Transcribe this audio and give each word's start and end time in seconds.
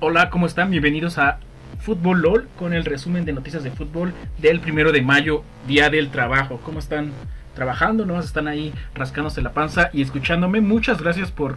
Hola, 0.00 0.30
¿cómo 0.30 0.46
están? 0.46 0.70
Bienvenidos 0.70 1.18
a 1.18 1.40
Fútbol 1.80 2.22
LOL 2.22 2.48
con 2.56 2.72
el 2.72 2.84
resumen 2.84 3.24
de 3.24 3.32
noticias 3.32 3.64
de 3.64 3.72
fútbol 3.72 4.14
del 4.40 4.60
primero 4.60 4.92
de 4.92 5.02
mayo, 5.02 5.42
día 5.66 5.90
del 5.90 6.10
trabajo. 6.10 6.60
¿Cómo 6.62 6.78
están 6.78 7.10
trabajando? 7.56 8.06
¿No? 8.06 8.20
Están 8.20 8.46
ahí 8.46 8.72
rascándose 8.94 9.42
la 9.42 9.50
panza 9.50 9.90
y 9.92 10.02
escuchándome. 10.02 10.60
Muchas 10.60 11.02
gracias 11.02 11.32
por 11.32 11.56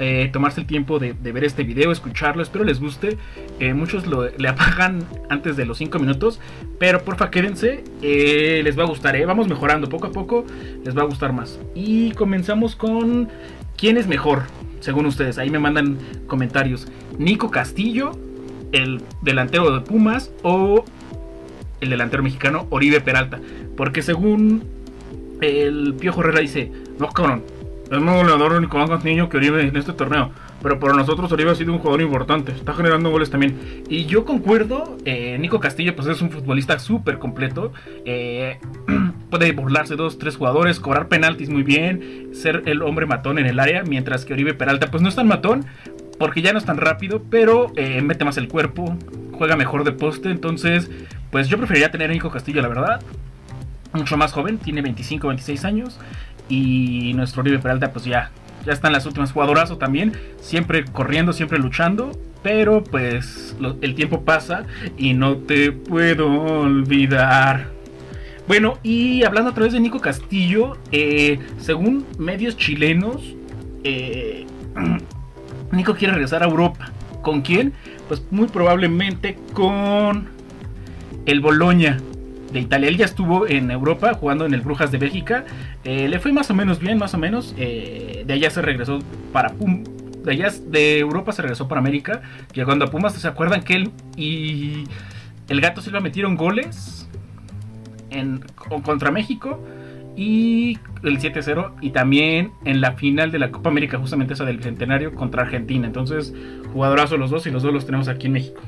eh, 0.00 0.30
tomarse 0.32 0.62
el 0.62 0.66
tiempo 0.66 0.98
de, 0.98 1.12
ver 1.12 1.44
este 1.44 1.62
video, 1.62 1.92
escucharlo. 1.92 2.42
Espero 2.42 2.64
les 2.64 2.80
guste. 2.80 3.18
Eh, 3.60 3.72
muchos 3.72 4.08
lo, 4.08 4.28
le 4.36 4.48
apagan 4.48 5.04
antes 5.30 5.56
de 5.56 5.64
los 5.64 5.78
5 5.78 6.00
minutos, 6.00 6.40
pero 6.80 7.04
porfa 7.04 7.30
quédense. 7.30 7.84
Eh, 8.02 8.62
les 8.64 8.76
va 8.76 8.82
a 8.82 8.86
gustar, 8.86 9.16
vamos 9.26 9.46
mejorando 9.46 9.88
poco 9.88 10.08
a 10.08 10.10
poco. 10.10 10.44
Les 10.84 10.98
va 10.98 11.02
a 11.02 11.06
gustar 11.06 11.32
más. 11.32 11.60
Y 11.76 12.10
comenzamos 12.14 12.74
con 12.74 13.28
quién 13.76 13.96
es 13.96 14.08
mejor 14.08 14.42
según 14.86 15.06
ustedes. 15.06 15.36
Ahí 15.36 15.50
me 15.50 15.58
mandan 15.58 15.98
comentarios. 16.28 16.86
Nico 17.18 17.50
Castillo, 17.50 18.12
el 18.72 19.02
delantero 19.20 19.70
de 19.72 19.80
Pumas, 19.80 20.30
o 20.42 20.84
el 21.80 21.90
delantero 21.90 22.22
mexicano 22.22 22.66
Oribe 22.70 23.00
Peralta. 23.00 23.40
Porque 23.76 24.00
según 24.00 24.62
el 25.40 25.94
Piojo 25.98 26.20
Herrera 26.20 26.40
dice, 26.40 26.70
no 26.98 27.08
cabrón, 27.08 27.42
es 27.90 28.00
más 28.00 28.16
goleador 28.16 28.60
Nicolás 28.60 28.88
Castillo 28.88 29.28
que 29.28 29.36
Oribe 29.36 29.66
en 29.66 29.76
este 29.76 29.92
torneo. 29.92 30.30
Pero 30.62 30.78
para 30.78 30.94
nosotros 30.94 31.30
Oribe 31.32 31.50
ha 31.50 31.54
sido 31.56 31.72
un 31.72 31.78
jugador 31.78 32.00
importante. 32.00 32.52
Está 32.52 32.72
generando 32.72 33.10
goles 33.10 33.28
también. 33.28 33.84
Y 33.88 34.06
yo 34.06 34.24
concuerdo. 34.24 34.96
Eh, 35.04 35.36
Nico 35.38 35.58
Castillo 35.58 35.94
pues 35.96 36.06
es 36.08 36.22
un 36.22 36.30
futbolista 36.30 36.78
súper 36.78 37.18
completo. 37.18 37.72
Eh, 38.04 38.58
puede 39.30 39.52
burlarse 39.52 39.96
dos, 39.96 40.18
tres 40.18 40.36
jugadores. 40.36 40.80
Cobrar 40.80 41.08
penaltis 41.08 41.48
muy 41.48 41.62
bien. 41.62 42.30
Ser 42.32 42.62
el 42.66 42.82
hombre 42.82 43.06
matón 43.06 43.38
en 43.38 43.46
el 43.46 43.58
área. 43.58 43.82
Mientras 43.82 44.24
que 44.24 44.32
Oribe 44.32 44.54
Peralta 44.54 44.90
pues 44.90 45.02
no 45.02 45.08
es 45.08 45.16
tan 45.16 45.26
matón. 45.26 45.64
Porque 46.18 46.42
ya 46.42 46.52
no 46.52 46.58
es 46.58 46.64
tan 46.64 46.76
rápido. 46.76 47.22
Pero 47.30 47.72
eh, 47.76 48.02
mete 48.02 48.24
más 48.24 48.36
el 48.36 48.48
cuerpo. 48.48 48.96
Juega 49.32 49.56
mejor 49.56 49.84
de 49.84 49.92
poste. 49.92 50.30
Entonces 50.30 50.90
pues 51.30 51.48
yo 51.48 51.58
preferiría 51.58 51.90
tener 51.90 52.10
a 52.10 52.12
Nico 52.12 52.30
Castillo 52.30 52.62
la 52.62 52.68
verdad. 52.68 53.00
Mucho 53.92 54.16
más 54.16 54.32
joven. 54.32 54.58
Tiene 54.58 54.82
25, 54.82 55.28
26 55.28 55.64
años. 55.64 55.98
Y 56.48 57.12
nuestro 57.14 57.42
Oribe 57.42 57.58
Peralta 57.58 57.92
pues 57.92 58.04
ya 58.04 58.30
ya 58.66 58.72
están 58.72 58.92
las 58.92 59.06
últimas 59.06 59.32
jugadorazo 59.32 59.78
también, 59.78 60.12
siempre 60.40 60.84
corriendo, 60.84 61.32
siempre 61.32 61.58
luchando, 61.58 62.10
pero 62.42 62.82
pues 62.82 63.56
el 63.80 63.94
tiempo 63.94 64.24
pasa 64.24 64.64
y 64.98 65.14
no 65.14 65.36
te 65.36 65.72
puedo 65.72 66.28
olvidar. 66.28 67.75
Bueno, 68.48 68.78
y 68.84 69.24
hablando 69.24 69.50
a 69.50 69.54
través 69.54 69.72
de 69.72 69.80
Nico 69.80 70.00
Castillo, 70.00 70.76
eh, 70.92 71.40
según 71.58 72.06
medios 72.16 72.56
chilenos, 72.56 73.34
eh, 73.82 74.46
Nico 75.72 75.94
quiere 75.96 76.14
regresar 76.14 76.44
a 76.44 76.46
Europa. 76.46 76.92
¿Con 77.22 77.42
quién? 77.42 77.72
Pues 78.06 78.22
muy 78.30 78.46
probablemente 78.46 79.36
con 79.52 80.28
el 81.26 81.40
Boloña 81.40 81.98
de 82.52 82.60
Italia. 82.60 82.88
Él 82.88 82.96
ya 82.96 83.04
estuvo 83.04 83.48
en 83.48 83.72
Europa 83.72 84.14
jugando 84.14 84.46
en 84.46 84.54
el 84.54 84.60
Brujas 84.60 84.92
de 84.92 84.98
Bélgica. 84.98 85.44
Eh, 85.82 86.06
le 86.06 86.20
fue 86.20 86.30
más 86.30 86.48
o 86.48 86.54
menos 86.54 86.78
bien, 86.78 86.98
más 86.98 87.14
o 87.14 87.18
menos. 87.18 87.56
De 87.56 88.26
allá 88.28 88.50
se 88.50 88.62
regresó 88.62 89.00
para 89.32 89.54
Pum. 89.54 89.82
De 90.22 90.32
allá 90.32 90.52
de 90.68 91.00
Europa 91.00 91.32
se 91.32 91.42
regresó 91.42 91.66
para 91.66 91.80
América. 91.80 92.22
Llegando 92.54 92.84
a 92.84 92.90
Pumas, 92.92 93.14
¿se 93.14 93.26
acuerdan 93.26 93.62
que 93.62 93.74
él 93.74 93.90
y 94.16 94.84
el 95.48 95.60
Gato 95.60 95.80
Silva 95.80 95.98
metieron 95.98 96.36
goles 96.36 97.05
contra 98.82 99.10
México? 99.10 99.62
Y 100.16 100.78
el 101.02 101.18
7-0 101.18 101.72
y 101.82 101.90
también 101.90 102.52
en 102.64 102.80
la 102.80 102.92
final 102.92 103.30
de 103.30 103.38
la 103.38 103.50
Copa 103.50 103.68
América, 103.68 103.98
justamente 103.98 104.32
esa 104.32 104.44
del 104.44 104.62
Centenario 104.62 105.14
contra 105.14 105.42
Argentina. 105.42 105.86
Entonces, 105.86 106.32
jugadorazo 106.72 107.18
los 107.18 107.30
dos 107.30 107.46
y 107.46 107.50
los 107.50 107.62
dos 107.62 107.72
los 107.72 107.84
tenemos 107.84 108.08
aquí 108.08 108.26
en 108.26 108.32
México. 108.32 108.62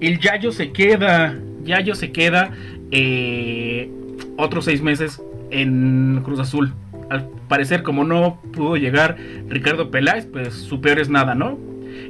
El 0.00 0.20
Yayo 0.20 0.52
se 0.52 0.70
queda 0.70 1.36
Yayo 1.68 1.94
se 1.94 2.10
queda 2.10 2.50
eh, 2.90 3.90
otros 4.36 4.64
seis 4.64 4.82
meses 4.82 5.22
en 5.50 6.20
Cruz 6.24 6.40
Azul. 6.40 6.72
Al 7.10 7.28
parecer, 7.48 7.82
como 7.82 8.04
no 8.04 8.40
pudo 8.52 8.76
llegar 8.76 9.16
Ricardo 9.48 9.90
Peláez, 9.90 10.26
pues 10.26 10.54
su 10.54 10.80
peor 10.80 10.98
es 10.98 11.08
nada, 11.08 11.34
¿no? 11.34 11.58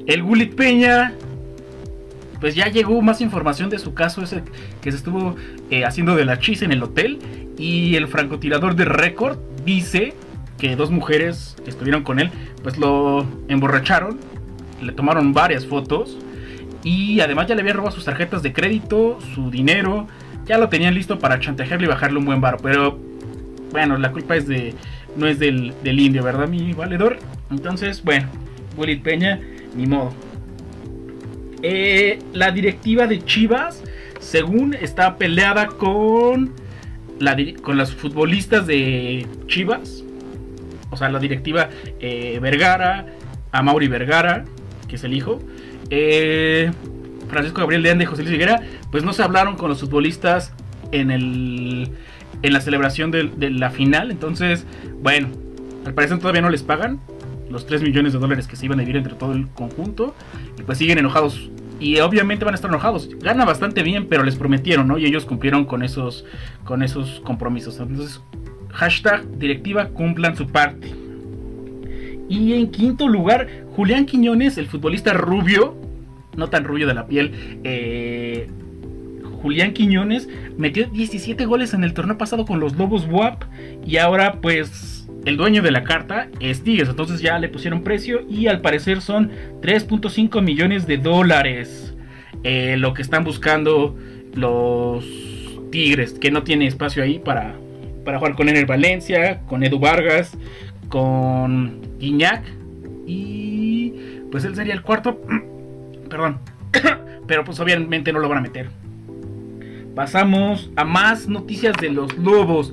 El 0.07 0.23
Gulit 0.23 0.55
Peña, 0.55 1.13
pues 2.41 2.55
ya 2.55 2.69
llegó 2.69 3.01
más 3.03 3.21
información 3.21 3.71
de 3.71 3.79
su 3.79 3.95
caso, 3.95 4.23
ese 4.23 4.43
que 4.81 4.91
se 4.91 4.99
estuvo 4.99 5.37
eh, 5.71 5.85
haciendo 5.85 6.17
de 6.17 6.25
la 6.25 6.39
chis 6.39 6.63
en 6.63 6.73
el 6.73 6.83
hotel. 6.83 7.19
Y 7.59 7.97
el 7.97 8.07
francotirador 8.07 8.77
de 8.77 8.85
récord 8.85 9.39
dice 9.65 10.15
que 10.59 10.77
dos 10.77 10.91
mujeres 10.91 11.57
que 11.65 11.71
estuvieron 11.71 12.03
con 12.03 12.21
él, 12.21 12.31
pues 12.63 12.79
lo 12.79 13.27
emborracharon, 13.49 14.19
le 14.81 14.93
tomaron 14.93 15.33
varias 15.33 15.67
fotos 15.67 16.19
y 16.85 17.21
además 17.21 17.47
ya 17.49 17.55
le 17.55 17.63
habían 17.63 17.77
robado 17.77 17.95
sus 17.95 18.05
tarjetas 18.05 18.43
de 18.43 18.53
crédito, 18.53 19.19
su 19.35 19.51
dinero. 19.51 20.07
Ya 20.47 20.59
lo 20.59 20.69
tenían 20.69 20.95
listo 20.95 21.19
para 21.19 21.41
chantajearle 21.41 21.87
y 21.87 21.89
bajarle 21.89 22.19
un 22.19 22.25
buen 22.25 22.41
bar. 22.41 22.59
Pero 22.63 22.99
bueno, 23.73 23.99
la 23.99 24.13
culpa 24.13 24.37
es 24.37 24.47
de. 24.47 24.75
No 25.17 25.27
es 25.27 25.39
del, 25.39 25.75
indio, 25.85 26.23
¿verdad, 26.23 26.47
mi 26.47 26.73
valedor? 26.73 27.19
Entonces, 27.51 28.05
bueno, 28.05 28.29
Willy 28.77 28.97
Peña, 28.97 29.41
ni 29.75 29.87
modo. 29.87 30.13
Eh, 31.63 32.19
la 32.33 32.51
directiva 32.51 33.07
de 33.07 33.25
Chivas, 33.25 33.83
según 34.21 34.75
está 34.75 35.17
peleada 35.17 35.67
con, 35.67 36.53
la, 37.19 37.37
con 37.63 37.77
las 37.77 37.93
futbolistas 37.93 38.67
de 38.67 39.27
Chivas. 39.47 40.05
O 40.91 40.97
sea, 40.97 41.09
la 41.09 41.19
directiva 41.19 41.69
eh, 42.01 42.39
Vergara, 42.41 43.07
a 43.53 43.63
Mauri 43.63 43.89
Vergara, 43.89 44.45
que 44.89 44.97
es 44.97 45.05
el 45.05 45.15
hijo. 45.15 45.41
Eh, 45.91 46.71
Francisco 47.29 47.61
Gabriel 47.61 47.83
de 47.83 47.91
Ande 47.91 48.05
y 48.05 48.07
José 48.07 48.23
Luis 48.23 48.35
Higuera, 48.35 48.63
pues 48.91 49.05
no 49.05 49.13
se 49.13 49.23
hablaron 49.23 49.57
con 49.57 49.69
los 49.69 49.81
futbolistas 49.81 50.53
en 50.93 51.11
el 51.11 51.91
en 52.43 52.53
la 52.53 52.61
celebración 52.61 53.11
de, 53.11 53.51
la 53.51 53.71
final. 53.71 54.11
Entonces, 54.11 54.67
bueno, 55.01 55.29
al 55.85 55.95
parecer 55.95 56.19
todavía 56.19 56.43
no 56.43 56.51
les 56.51 56.63
pagan 56.63 57.01
los 57.51 57.67
3 57.67 57.83
millones 57.83 58.13
de 58.13 58.19
dólares 58.19 58.47
que 58.47 58.57
se 58.57 58.67
iban 58.67 58.79
a 58.79 58.83
dividir 58.83 58.99
entre 58.99 59.15
todo 59.15 59.33
el 59.33 59.49
conjunto. 59.49 60.15
Y 60.59 60.63
pues 60.63 60.79
siguen 60.79 60.99
enojados. 60.99 61.51
Y 61.81 62.01
obviamente 62.01 62.45
van 62.45 62.55
a 62.55 62.57
estar 62.57 62.71
enojados. 62.71 63.09
Gana 63.21 63.45
bastante 63.45 63.83
bien, 63.83 64.07
pero 64.09 64.25
les 64.25 64.37
prometieron, 64.37 64.89
¿no? 64.89 64.99
Y 64.99 65.07
ellos 65.07 65.25
cumplieron 65.25 65.65
con 65.65 65.83
esos, 65.83 66.25
con 66.65 66.83
esos 66.83 67.21
compromisos. 67.21 67.79
Entonces, 67.79 68.21
hashtag 68.73 69.39
directiva 69.39 69.89
cumplan 69.89 70.37
su 70.37 70.47
parte. 70.49 70.93
Y 72.29 72.53
en 72.53 72.71
quinto 72.71 73.09
lugar, 73.09 73.49
Julián 73.75 74.07
Quiñones, 74.07 74.59
el 74.59 74.67
futbolista 74.67 75.15
rubio, 75.15 75.77
no 76.37 76.49
tan 76.49 76.65
rubio 76.65 76.87
de 76.87 76.95
la 76.95 77.07
piel, 77.07 77.61
eh, 77.65 78.49
Julián 79.41 79.73
Quiñones 79.73 80.29
metió 80.57 80.87
17 80.87 81.47
goles 81.47 81.73
en 81.75 81.85
el 81.85 81.95
torneo 81.95 82.19
pasado 82.19 82.45
con 82.45 82.61
los 82.61 82.77
Lobos 82.77 83.07
WAP 83.09 83.45
y 83.87 83.97
ahora 83.99 84.41
pues 84.41 84.98
el 85.29 85.37
dueño 85.37 85.63
de 85.63 85.71
la 85.71 85.85
carta 85.85 86.29
es 86.41 86.63
Tigres, 86.63 86.89
entonces 86.89 87.21
ya 87.21 87.39
le 87.39 87.49
pusieron 87.49 87.83
precio 87.83 88.23
y 88.29 88.47
al 88.47 88.61
parecer 88.61 89.03
son 89.03 89.31
3.5 89.61 90.43
millones 90.43 90.87
de 90.87 90.97
dólares 90.97 91.95
eh, 92.45 92.77
lo 92.79 92.95
que 92.95 93.03
están 93.03 93.25
buscando 93.25 93.97
los 94.35 95.05
Tigres, 95.71 96.15
que 96.15 96.31
no 96.31 96.45
tiene 96.45 96.67
espacio 96.67 97.03
ahí 97.03 97.19
para, 97.19 97.55
para 98.05 98.19
jugar 98.19 98.37
con 98.37 98.49
Ener 98.49 98.65
Valencia, 98.65 99.41
con 99.47 99.63
Edu 99.63 99.79
Vargas, 99.79 100.37
con 100.89 101.81
Guiñac 101.99 102.43
y 103.07 103.93
pues 104.31 104.45
él 104.45 104.55
sería 104.55 104.75
el 104.75 104.83
cuarto. 104.83 105.21
Perdón. 106.09 106.39
Pero 107.27 107.45
pues 107.45 107.61
obviamente 107.61 108.13
no 108.13 108.21
lo 108.21 108.29
van 108.29 108.39
a 108.39 108.43
meter. 108.43 108.71
Pasamos 109.95 110.71
a 110.77 110.85
más 110.85 111.29
noticias 111.29 111.75
de 111.81 111.91
los 111.91 112.17
lobos. 112.17 112.73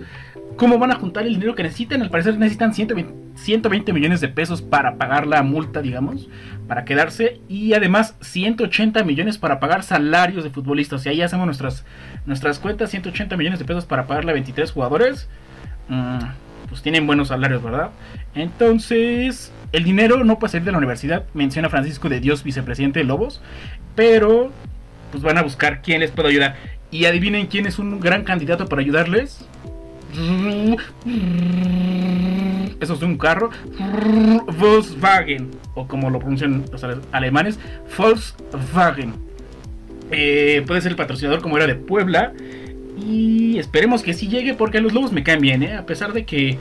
¿Cómo 0.57 0.79
van 0.79 0.91
a 0.91 0.95
juntar 0.95 1.25
el 1.25 1.33
dinero 1.33 1.53
que 1.53 1.63
necesitan? 1.63 2.01
Al 2.01 2.09
parecer 2.09 2.37
necesitan 2.37 2.73
120, 2.73 3.93
millones 3.93 4.21
de 4.21 4.29
pesos 4.29 4.61
para 4.61 4.95
pagar 4.95 5.27
la 5.27 5.43
multa, 5.43 5.81
digamos, 5.81 6.29
para 6.67 6.85
quedarse. 6.85 7.41
Y 7.49 7.73
además 7.73 8.15
180 8.21 9.03
millones 9.03 9.37
para 9.37 9.59
pagar 9.59 9.83
salarios 9.83 10.45
de 10.45 10.49
futbolistas. 10.49 11.05
Y 11.05 11.09
ahí 11.09 11.21
hacemos 11.21 11.45
nuestras, 11.45 11.83
nuestras 12.25 12.59
cuentas. 12.59 12.89
180 12.91 13.35
millones 13.35 13.59
de 13.59 13.65
pesos 13.65 13.85
para 13.85 14.07
pagarle 14.07 14.31
a 14.31 14.33
23 14.33 14.71
jugadores. 14.71 15.27
Mm, 15.89 16.19
pues 16.69 16.81
tienen 16.81 17.05
buenos 17.05 17.27
salarios, 17.27 17.61
¿verdad? 17.61 17.89
Entonces, 18.33 19.51
el 19.73 19.83
dinero 19.83 20.23
no 20.23 20.39
puede 20.39 20.51
salir 20.51 20.65
de 20.65 20.71
la 20.71 20.77
universidad, 20.77 21.25
menciona 21.33 21.69
Francisco 21.69 22.07
de 22.09 22.19
Dios, 22.19 22.43
vicepresidente 22.43 22.99
de 22.99 23.05
Lobos, 23.05 23.41
pero 23.95 24.51
pues 25.11 25.21
van 25.21 25.37
a 25.37 25.43
buscar 25.43 25.81
quién 25.81 25.99
les 25.99 26.11
puede 26.11 26.29
ayudar. 26.29 26.55
Y 26.91 27.05
adivinen 27.05 27.47
quién 27.47 27.65
es 27.65 27.77
un 27.77 27.99
gran 27.99 28.23
candidato 28.23 28.67
para 28.67 28.81
ayudarles. 28.81 29.45
Eso 32.79 32.93
es 32.93 33.01
un 33.01 33.17
carro. 33.17 33.49
Volkswagen. 34.59 35.51
O 35.73 35.87
como 35.87 36.09
lo 36.09 36.19
pronuncian 36.19 36.65
los 36.71 36.85
alemanes. 37.11 37.59
Volkswagen. 37.97 39.13
Eh, 40.11 40.63
puede 40.67 40.81
ser 40.81 40.91
el 40.91 40.97
patrocinador 40.97 41.41
como 41.41 41.57
era 41.57 41.67
de 41.67 41.75
Puebla. 41.75 42.33
Y 42.97 43.57
esperemos 43.57 44.03
que 44.03 44.13
sí 44.13 44.27
llegue 44.27 44.53
porque 44.53 44.79
los 44.79 44.93
lobos 44.93 45.11
me 45.11 45.23
caen 45.23 45.41
bien, 45.41 45.63
¿eh? 45.63 45.73
A 45.75 45.85
pesar 45.85 46.13
de 46.13 46.25
que 46.25 46.57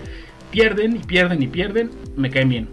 pierden 0.51 0.97
y 0.97 0.99
pierden 1.01 1.43
y 1.43 1.47
pierden, 1.47 1.91
me 2.17 2.31
caen 2.31 2.49
bien. 2.49 2.69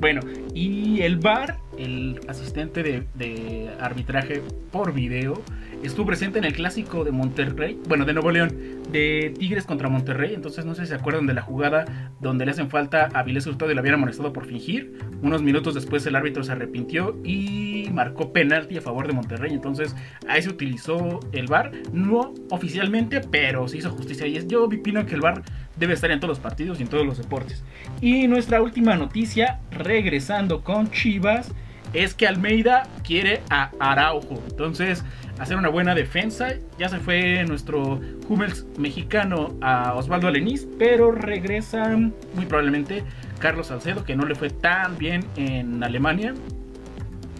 Bueno, 0.00 0.20
y 0.54 1.00
el 1.02 1.16
bar 1.16 1.58
el 1.78 2.20
asistente 2.28 2.82
de, 2.82 3.70
arbitraje 3.80 4.42
por 4.70 4.92
video, 4.92 5.40
estuvo 5.82 6.06
presente 6.06 6.38
en 6.38 6.44
el 6.44 6.52
clásico 6.52 7.04
de 7.04 7.12
Monterrey, 7.12 7.78
bueno, 7.88 8.04
de 8.04 8.12
Nuevo 8.12 8.30
León, 8.30 8.56
de 8.90 9.32
Tigres 9.38 9.64
contra 9.64 9.88
Monterrey. 9.88 10.34
Entonces, 10.34 10.64
no 10.64 10.74
sé 10.74 10.82
si 10.82 10.88
se 10.88 10.94
acuerdan 10.94 11.26
de 11.26 11.34
la 11.34 11.42
jugada 11.42 12.10
donde 12.20 12.44
le 12.44 12.50
hacen 12.50 12.68
falta 12.68 13.08
a 13.12 13.22
Vilés 13.22 13.46
Hurtado 13.46 13.70
y 13.70 13.74
lo 13.74 13.80
habían 13.80 13.94
amonestado 13.94 14.32
por 14.32 14.46
fingir. 14.46 14.98
Unos 15.22 15.42
minutos 15.42 15.74
después, 15.74 16.04
el 16.06 16.16
árbitro 16.16 16.42
se 16.42 16.52
arrepintió 16.52 17.16
y 17.24 17.88
marcó 17.92 18.32
penalti 18.32 18.76
a 18.76 18.80
favor 18.80 19.06
de 19.06 19.12
Monterrey. 19.12 19.52
Entonces, 19.52 19.94
ahí 20.28 20.42
se 20.42 20.50
utilizó 20.50 21.20
el 21.32 21.46
VAR, 21.46 21.72
no 21.92 22.34
oficialmente, 22.50 23.20
pero 23.20 23.68
se 23.68 23.78
hizo 23.78 23.90
justicia. 23.90 24.26
Y 24.26 24.46
yo 24.46 24.64
opino 24.64 25.06
que 25.06 25.14
el 25.14 25.20
VAR 25.20 25.42
debe 25.76 25.94
estar 25.94 26.10
en 26.10 26.18
todos 26.18 26.30
los 26.30 26.40
partidos 26.40 26.80
y 26.80 26.82
en 26.82 26.88
todos 26.88 27.06
los 27.06 27.18
deportes. 27.18 27.62
Y 28.00 28.26
nuestra 28.26 28.60
última 28.60 28.96
noticia, 28.96 29.60
regresando 29.70 30.62
con 30.62 30.90
Chivas, 30.90 31.52
es 31.92 32.14
que 32.14 32.26
Almeida 32.26 32.84
quiere 33.02 33.42
a 33.50 33.70
Araujo. 33.78 34.42
Entonces, 34.50 35.04
hacer 35.38 35.56
una 35.56 35.68
buena 35.68 35.94
defensa. 35.94 36.54
Ya 36.78 36.88
se 36.88 36.98
fue 36.98 37.44
nuestro 37.44 38.00
Hummels 38.28 38.66
mexicano 38.78 39.54
a 39.60 39.94
Osvaldo 39.94 40.28
Aleniz, 40.28 40.66
pero 40.78 41.12
regresa 41.12 41.96
muy 41.96 42.46
probablemente 42.46 43.04
Carlos 43.38 43.68
Salcedo, 43.68 44.04
que 44.04 44.16
no 44.16 44.26
le 44.26 44.34
fue 44.34 44.50
tan 44.50 44.98
bien 44.98 45.24
en 45.36 45.82
Alemania. 45.82 46.34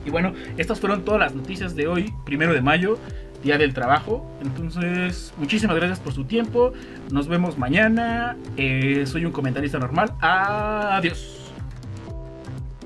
Y 0.05 0.11
bueno, 0.11 0.33
estas 0.57 0.81
fueron 0.81 1.05
todas 1.05 1.21
las 1.21 1.35
noticias 1.35 1.77
de 1.77 1.87
hoy, 1.87 2.13
primero 2.25 2.53
de 2.55 2.63
mayo. 2.63 2.99
Día 3.43 3.57
del 3.57 3.73
Trabajo. 3.73 4.29
Entonces, 4.43 5.33
muchísimas 5.37 5.77
gracias 5.77 6.01
por 6.01 6.13
su 6.13 6.25
tiempo. 6.25 6.73
Nos 7.13 7.29
vemos 7.29 7.57
mañana. 7.57 8.37
Eh, 8.57 9.05
soy 9.07 9.25
un 9.25 9.31
comentarista 9.33 9.79
normal. 9.79 10.13
Adiós. 10.21 11.38